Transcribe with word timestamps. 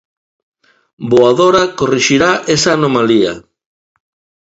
Voadora 1.11 1.61
corrixirá 1.79 2.31
esa 2.55 2.71
anomalía. 2.77 3.33